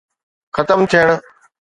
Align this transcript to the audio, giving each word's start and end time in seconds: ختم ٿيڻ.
ختم 0.55 0.79
ٿيڻ. 0.91 1.07